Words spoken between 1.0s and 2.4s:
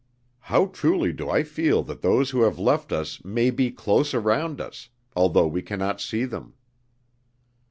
do I feel that those